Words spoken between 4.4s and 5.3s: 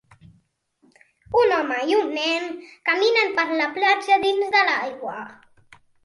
de l'aigua.